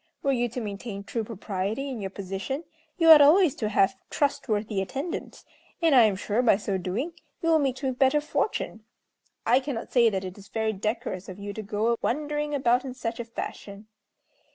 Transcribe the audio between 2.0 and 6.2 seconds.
your position, you ought always to have trustworthy attendants; and I am